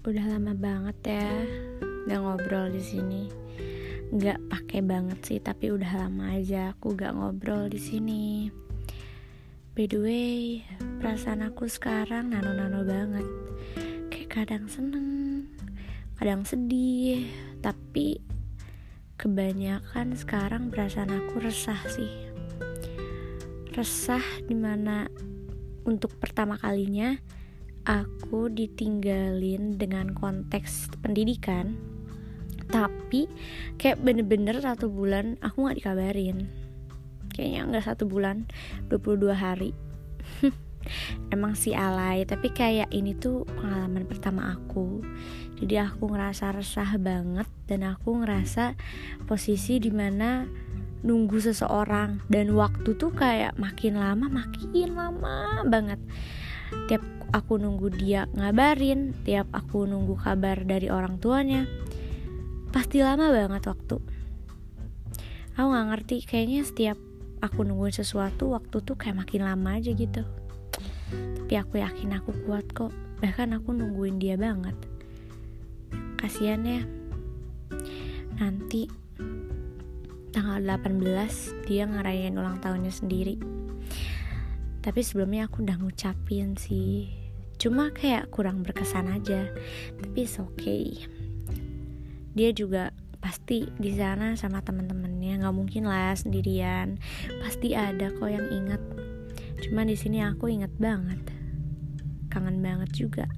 [0.00, 1.28] Udah lama banget ya
[2.08, 3.28] nggak ngobrol di sini.
[4.08, 8.48] Nggak pakai banget sih, tapi udah lama aja aku nggak ngobrol di sini.
[9.76, 10.64] By the way,
[11.04, 13.28] perasaan aku sekarang nano-nano banget.
[14.08, 15.44] Kayak kadang seneng,
[16.16, 17.28] kadang sedih,
[17.60, 18.24] tapi
[19.20, 22.32] kebanyakan sekarang perasaan aku resah sih.
[23.76, 25.12] Resah di mana
[25.84, 27.20] untuk pertama kalinya
[27.90, 31.74] aku ditinggalin dengan konteks pendidikan
[32.70, 33.26] tapi
[33.82, 36.46] kayak bener-bener satu bulan aku nggak dikabarin.
[37.34, 38.46] Kayaknya nggak satu bulan
[38.86, 39.74] 22 hari.
[41.34, 45.02] Emang sih alay tapi kayak ini tuh pengalaman pertama aku.
[45.58, 48.78] Jadi aku ngerasa resah banget dan aku ngerasa
[49.26, 50.46] posisi di mana
[51.02, 52.22] nunggu seseorang.
[52.30, 55.98] Dan waktu tuh kayak makin lama makin lama banget.
[56.86, 61.66] Tiap aku nunggu dia ngabarin tiap aku nunggu kabar dari orang tuanya
[62.70, 63.96] pasti lama banget waktu.
[65.58, 66.98] Aku nggak ngerti kayaknya setiap
[67.42, 70.22] aku nungguin sesuatu waktu tuh kayak makin lama aja gitu.
[71.10, 72.94] Tapi aku yakin aku kuat kok.
[73.18, 74.78] Bahkan aku nungguin dia banget.
[76.16, 76.82] Kasian ya.
[78.38, 78.86] Nanti
[80.30, 83.36] tanggal 18 dia ngerayain ulang tahunnya sendiri.
[84.80, 87.19] Tapi sebelumnya aku udah ngucapin sih
[87.60, 89.52] cuma kayak kurang berkesan aja.
[90.00, 91.04] Tapi it's okay.
[92.32, 96.96] Dia juga pasti di sana sama teman-temannya nggak mungkin lah sendirian.
[97.44, 98.80] Pasti ada kok yang ingat.
[99.60, 101.20] Cuma di sini aku ingat banget.
[102.32, 103.28] Kangen banget juga.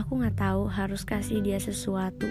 [0.00, 2.24] Aku nggak tahu harus kasih dia sesuatu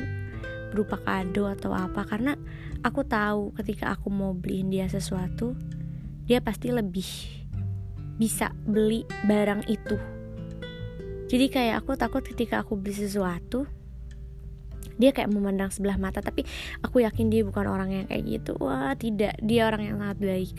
[0.73, 2.02] berupa kado atau apa.
[2.09, 2.34] Karena
[2.82, 5.54] aku tahu ketika aku mau beliin dia sesuatu
[6.26, 7.41] dia pasti lebih
[8.22, 9.97] bisa beli barang itu.
[11.26, 13.65] Jadi kayak aku takut ketika aku beli sesuatu
[15.02, 16.45] dia kayak memandang sebelah mata tapi
[16.86, 18.54] aku yakin dia bukan orang yang kayak gitu.
[18.61, 19.33] Wah tidak.
[19.42, 20.58] Dia orang yang sangat baik.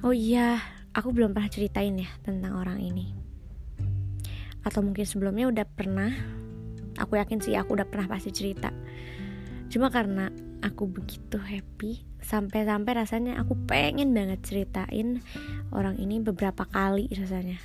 [0.00, 0.56] Oh iya
[0.96, 3.12] aku belum pernah ceritain ya tentang orang ini.
[4.64, 6.08] Atau mungkin sebelumnya udah pernah.
[6.96, 8.72] Aku yakin sih aku udah pernah pasti cerita
[9.68, 10.32] cuma karena
[10.64, 15.22] aku begitu happy sampai-sampai rasanya aku pengen banget ceritain
[15.70, 17.56] orang ini beberapa kali rasanya.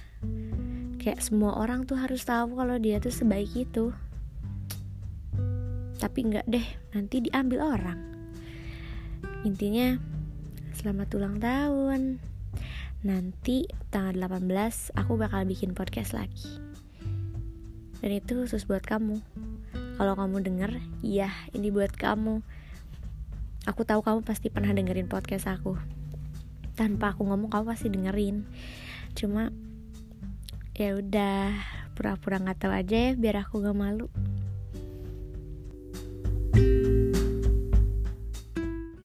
[1.02, 3.92] Kayak semua orang tuh harus tahu kalau dia tuh sebaik itu.
[6.00, 8.00] Tapi nggak deh nanti diambil orang.
[9.44, 10.00] Intinya
[10.80, 12.02] selamat ulang tahun.
[13.04, 16.56] Nanti tanggal 18 aku bakal bikin podcast lagi.
[18.00, 19.20] Dan itu khusus buat kamu
[19.96, 20.72] kalau kamu denger
[21.02, 22.42] iya ini buat kamu
[23.64, 25.80] Aku tahu kamu pasti pernah dengerin podcast aku.
[26.76, 28.44] Tanpa aku ngomong kamu pasti dengerin.
[29.16, 29.56] Cuma
[30.76, 31.56] ya udah
[31.96, 34.12] pura-pura nggak tahu aja ya biar aku gak malu.